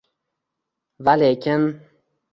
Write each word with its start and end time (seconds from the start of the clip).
Va 1.09 1.15
lekin 1.23 1.69